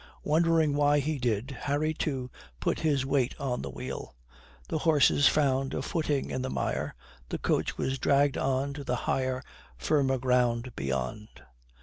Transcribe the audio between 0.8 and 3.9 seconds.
he did, Harry, too, put his weight on a